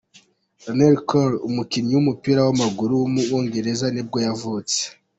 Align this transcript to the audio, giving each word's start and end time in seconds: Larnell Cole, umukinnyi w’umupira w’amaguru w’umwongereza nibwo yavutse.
Larnell 0.63 0.95
Cole, 1.09 1.35
umukinnyi 1.47 1.93
w’umupira 1.95 2.39
w’amaguru 2.47 2.93
w’umwongereza 2.97 3.85
nibwo 3.91 4.17
yavutse. 4.25 4.79